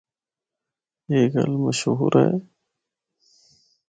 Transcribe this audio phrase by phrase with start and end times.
[1.09, 2.31] اے گل مشہور ہے۔